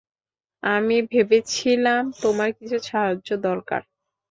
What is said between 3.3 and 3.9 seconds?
দরকার।